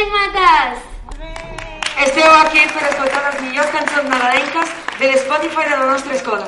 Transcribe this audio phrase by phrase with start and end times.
[0.00, 0.78] dàlmates!
[2.00, 6.46] Esteu aquí per escoltar les millors cançons nadalenques de l'Spotify de la nostra escola.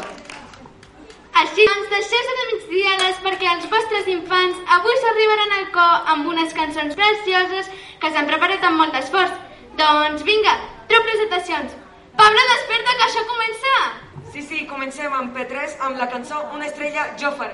[1.43, 6.55] Així doncs, deixeu-se de migdiades perquè els vostres infants avui s'arribaran al cor amb unes
[6.57, 7.69] cançons precioses
[8.01, 9.34] que s'han preparat amb molt d'esforç.
[9.80, 10.55] Doncs vinga,
[10.89, 11.77] treu presentacions.
[12.16, 13.77] Pablo, desperta, que això comença!
[14.32, 17.53] Sí, sí, comencem amb P3 amb la cançó Una estrella, Jofar.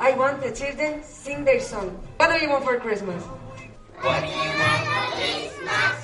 [0.00, 1.90] I want the children sing their song.
[2.16, 3.22] What do you want for Christmas?
[4.00, 5.99] What do you want for Christmas?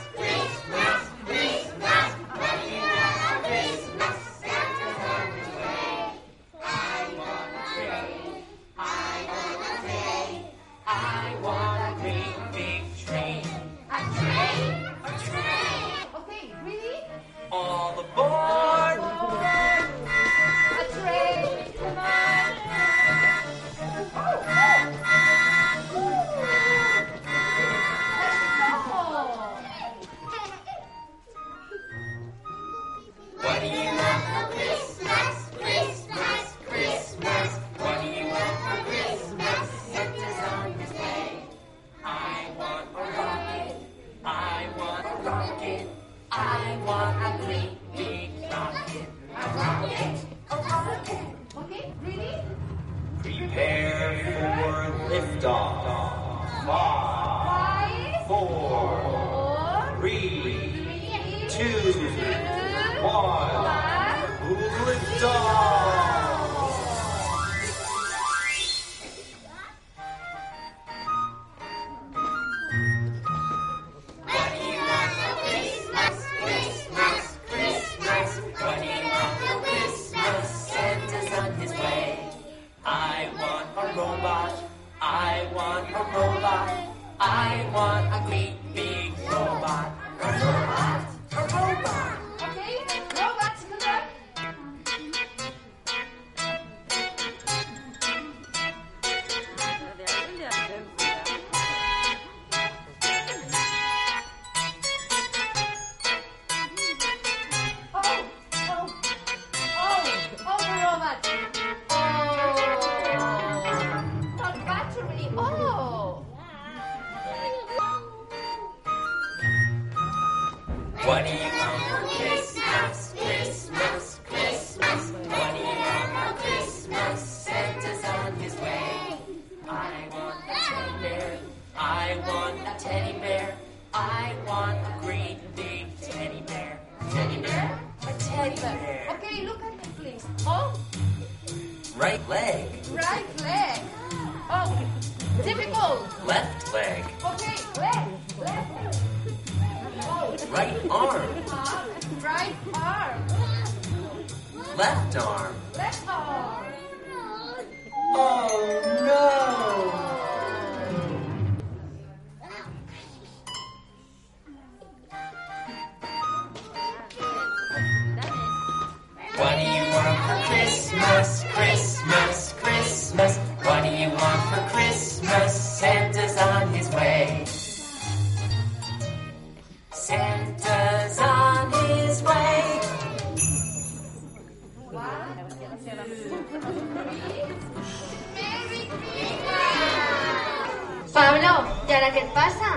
[191.16, 191.50] Pablo,
[191.88, 192.70] i ara què et passa?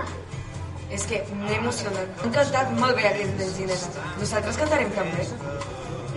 [0.96, 2.22] És que m'he emocionat.
[2.24, 3.66] Hem cantat molt bé aquest nens i.
[4.20, 5.26] Nosaltres cantarem també.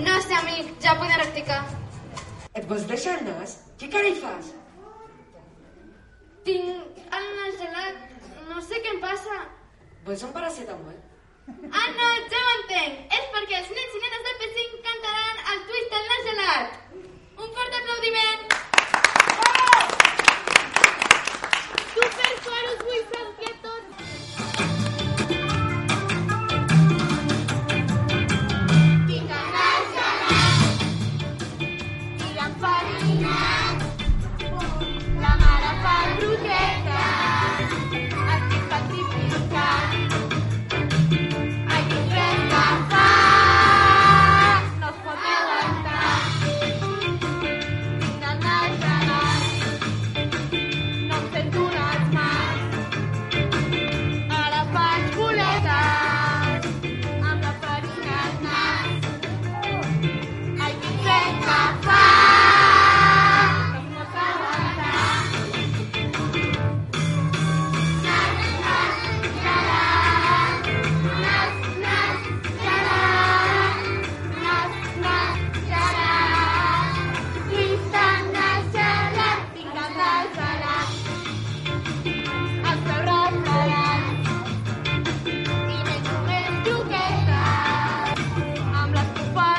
[0.06, 1.60] No sé, amic, ja vull anar a practicar.
[2.56, 3.58] Et vols deixar el nas?
[3.82, 4.54] Què cara hi fas?
[6.48, 8.02] Tinc el nas gelat.
[8.54, 9.44] No sé què em passa.
[10.08, 10.98] Vols un paracetamol?
[11.52, 13.04] Ah, no, ja ho entenc.
[13.20, 16.84] És perquè els nens i nenes de P5 cantaran el twist del nas gelat.
[17.36, 18.63] Un fort aplaudiment!
[21.94, 23.63] Super Suarus, muy from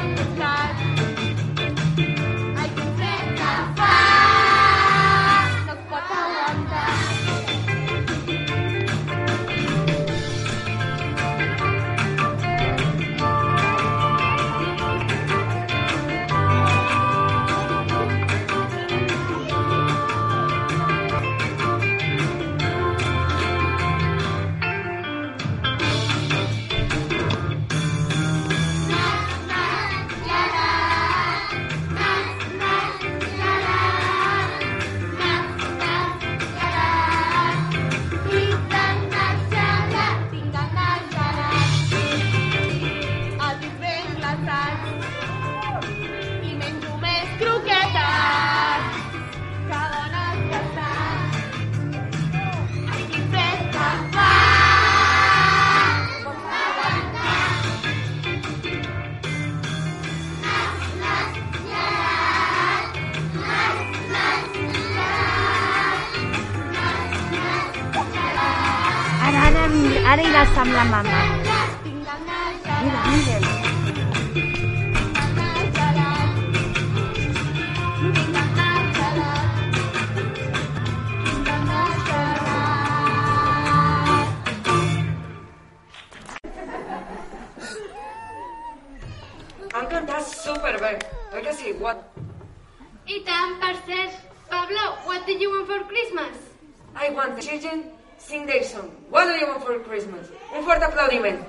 [0.04, 0.34] Thank you.
[99.11, 100.29] What do you want for Christmas?
[100.55, 101.45] Un fuerte aplaudimiento.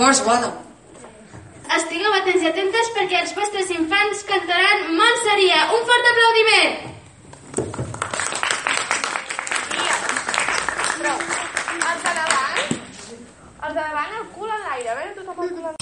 [0.03, 0.49] Course, Wada.
[1.77, 5.61] Estigueu atents i atentes perquè els vostres infants cantaran Montseria.
[5.77, 6.75] Un fort aplaudiment!
[10.97, 11.15] Però,
[11.93, 12.75] els de davant,
[13.63, 15.82] els de davant el cul en l'aire, a veure, tu tapa el cul en l'aire.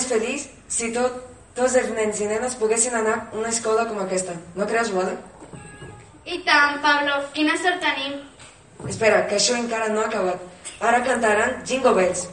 [0.00, 1.16] més feliç si tot,
[1.56, 4.36] tots els nens i nenes poguessin anar a una escola com aquesta.
[4.56, 5.16] No creus, Lola?
[6.24, 8.20] I tant, Pablo, quina sort tenim.
[8.88, 10.40] Espera, que això encara no ha acabat.
[10.80, 12.28] Ara cantaran Jingle Bells.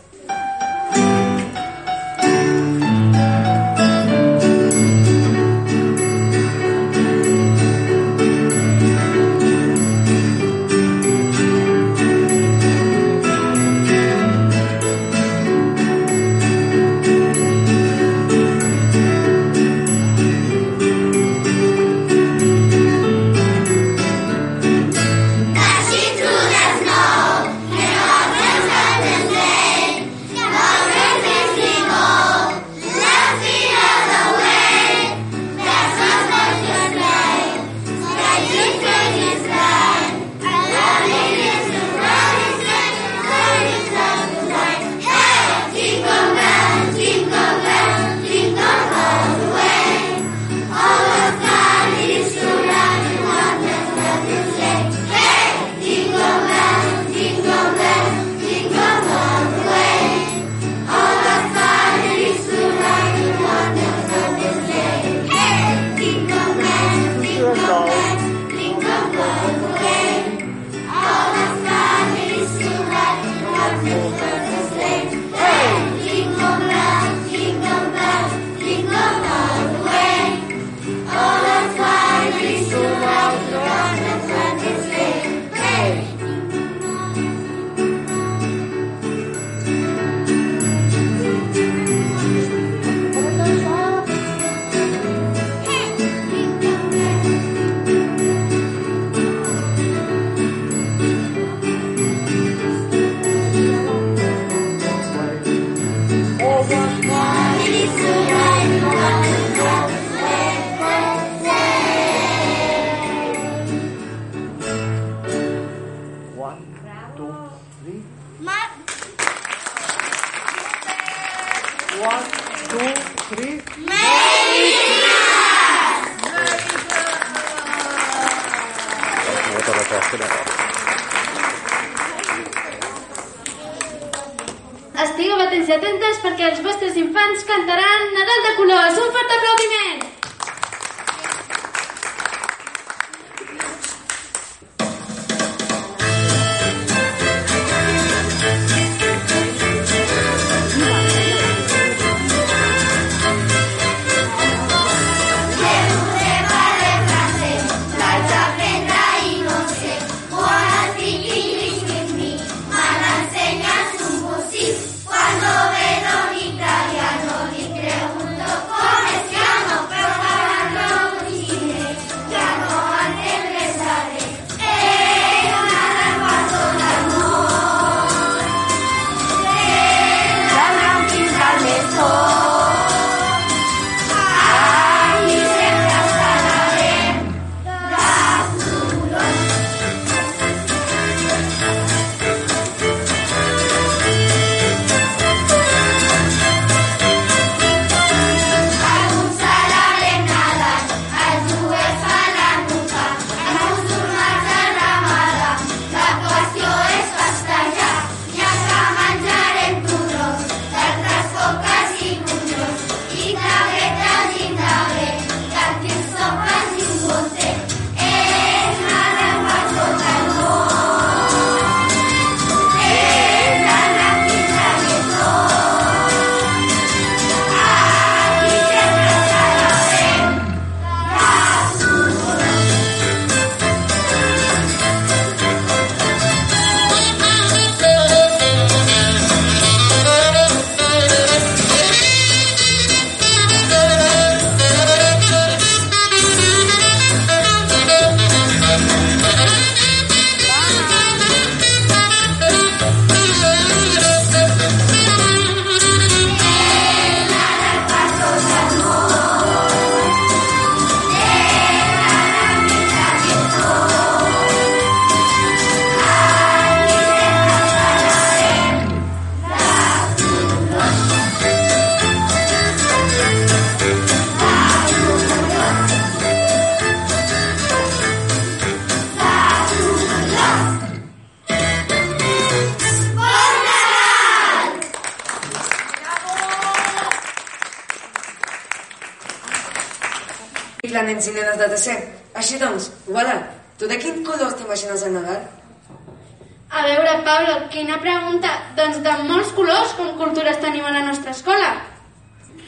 [296.78, 298.52] A veure, Pablo, quina pregunta.
[298.78, 301.72] Doncs de molts colors com cultures tenim a la nostra escola.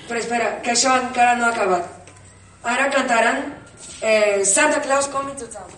[0.08, 2.16] Però espera, que això encara no ha acabat.
[2.74, 3.44] Ara cantaran
[4.02, 5.70] eh, Santa Claus Coming to Town.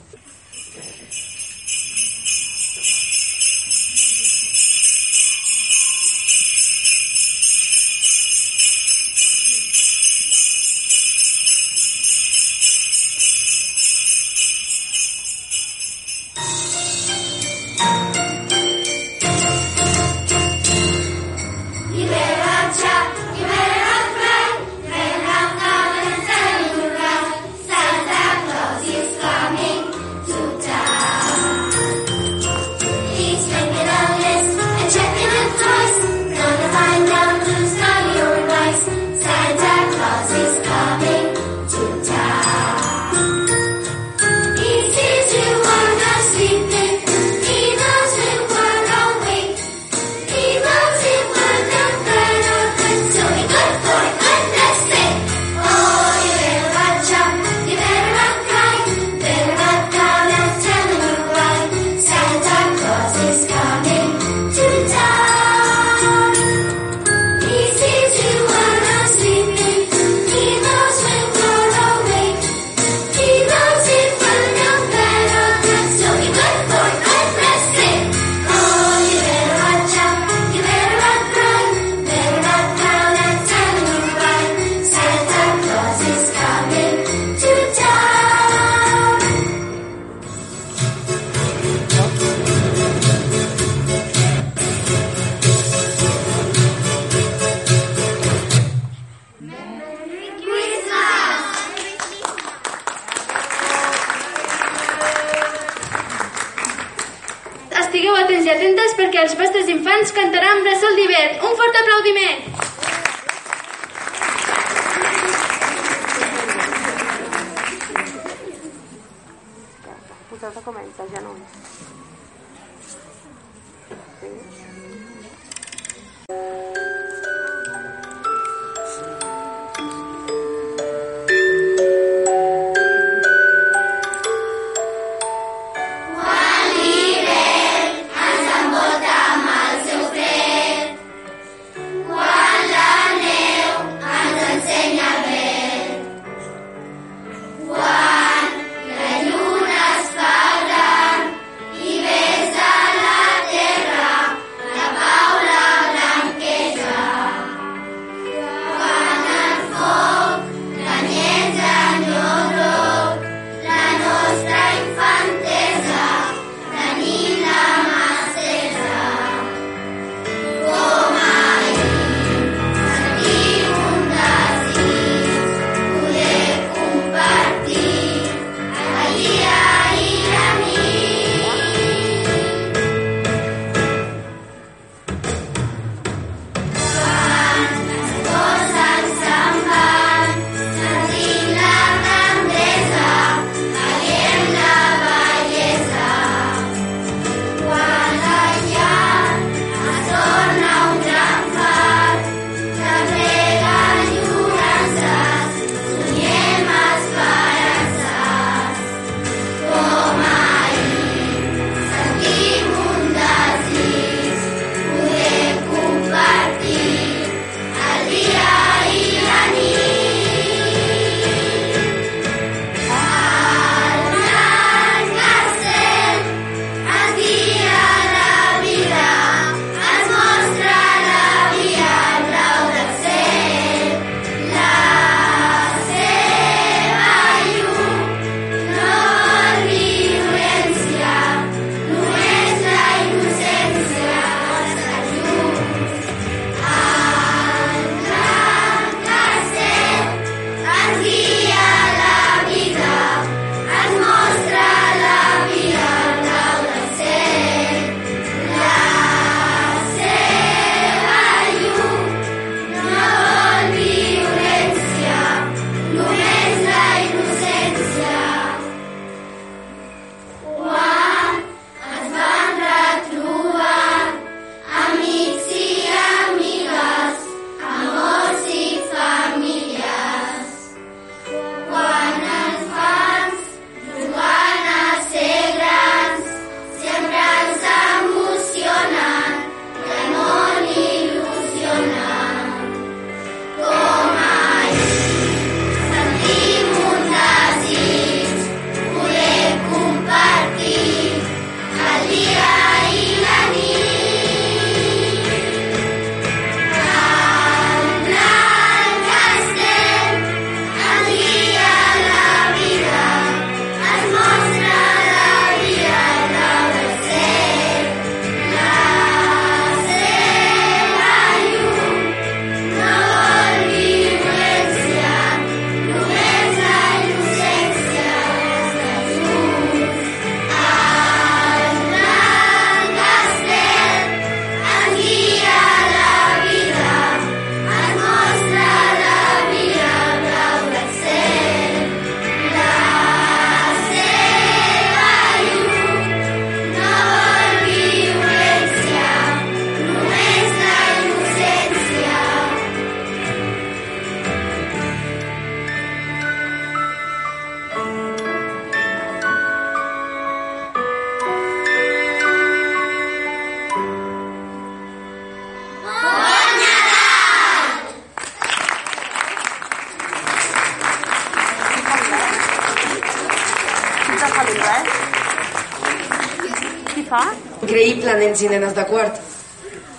[378.22, 379.17] Nens i nenes de quart.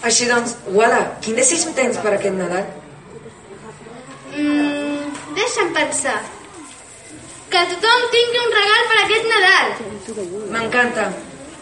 [0.09, 2.65] Així doncs, Wala, quin desig tens per aquest Nadal?
[4.35, 6.19] Mm, deixa'm pensar.
[7.53, 9.75] Que tothom tingui un regal per aquest Nadal.
[10.57, 11.11] M'encanta,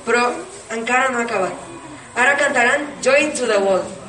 [0.07, 0.29] però
[0.77, 1.67] encara no ha acabat.
[2.15, 4.00] Ara cantaran Joy to the World.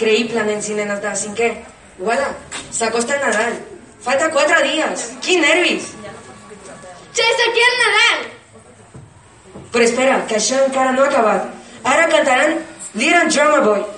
[0.00, 1.50] Increïble, nens i nenes de cinquè.
[2.00, 2.32] Uala,
[2.72, 3.58] s'acosta el Nadal.
[4.00, 5.10] Falta quatre dies.
[5.20, 5.92] Quin nervis!
[7.12, 8.26] Ja és aquí el Nadal!
[9.70, 11.48] Però espera, que això encara no ha acabat.
[11.84, 12.58] Ara cantaran
[12.94, 13.88] Little Drummer Boy.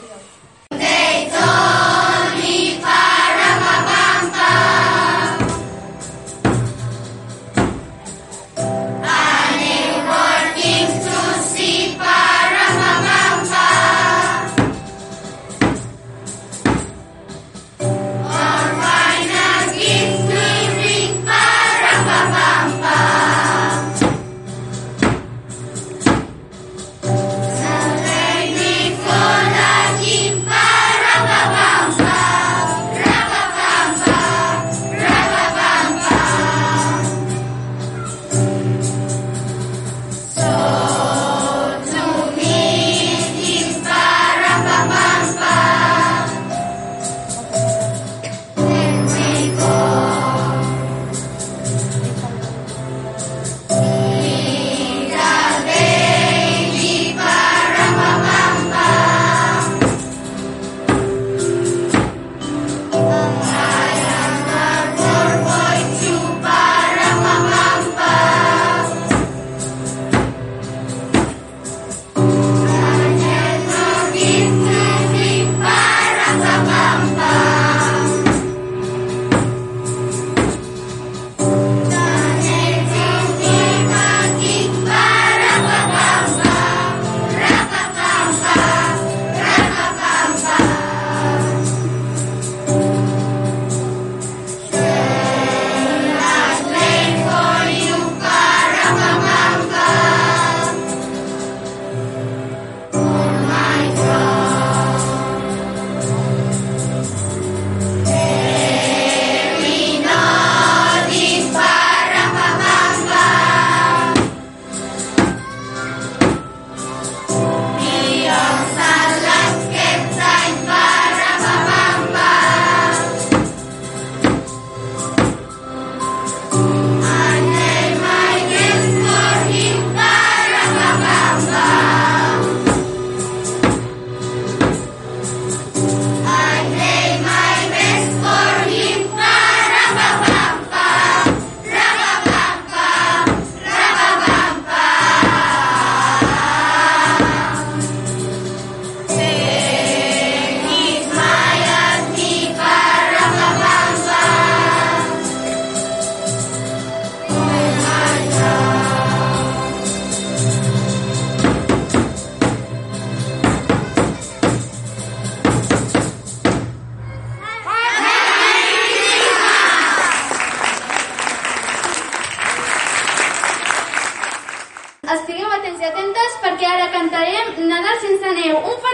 [178.42, 178.91] meu, um vai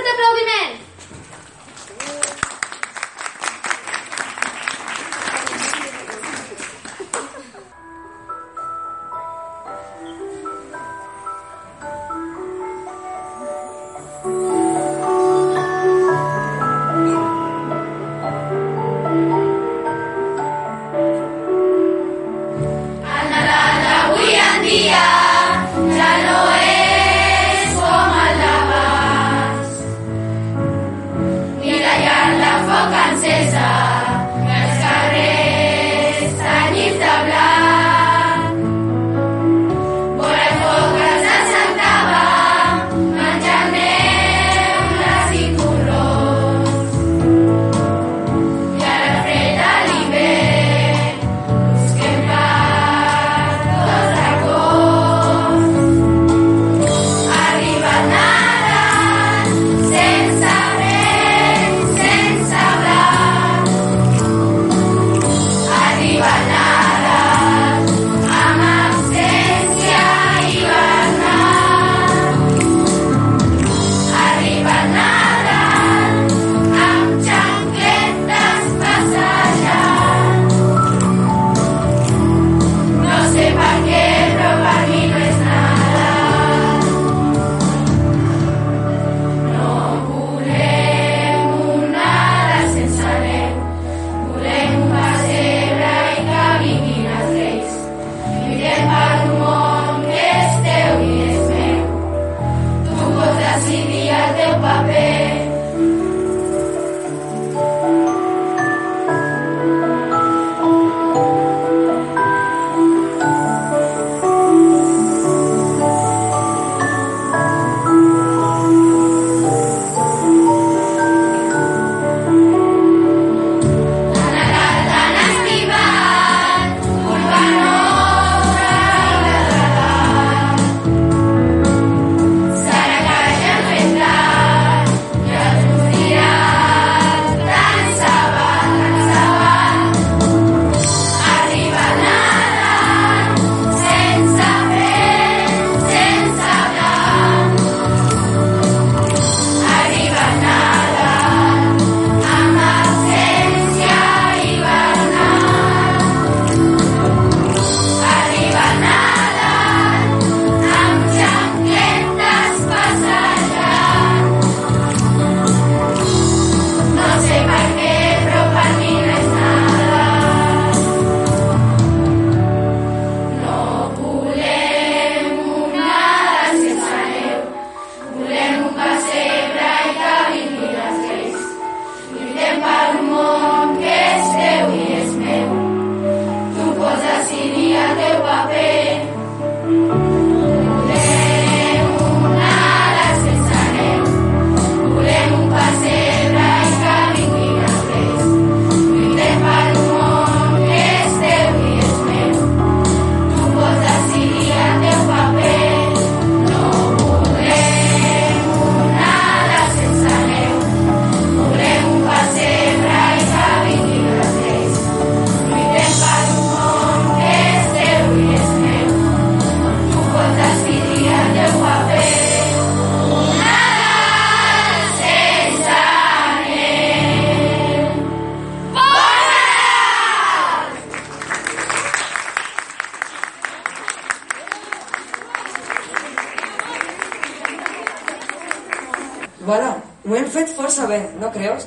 [241.29, 241.67] no creus?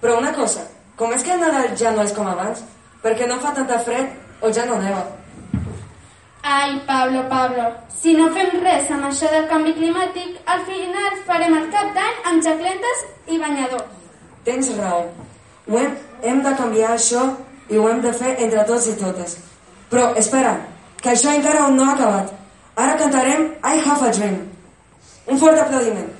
[0.00, 0.64] Però una cosa,
[0.96, 2.64] com és que el Nadal ja no és com abans?
[3.04, 5.04] Perquè no fa tanta fred o ja no neva?
[6.44, 11.56] Ai, Pablo, Pablo, si no fem res amb això del canvi climàtic, al final farem
[11.56, 13.84] el cap d'any amb jaclentes i banyador.
[14.44, 15.06] Tens raó.
[15.68, 17.24] Ho hem, hem de canviar això
[17.72, 19.38] i ho hem de fer entre tots i totes.
[19.88, 20.58] Però, espera,
[21.00, 22.34] que això encara no ha acabat.
[22.76, 24.36] Ara cantarem I Have a Dream.
[25.32, 26.12] Un fort aplaudiment.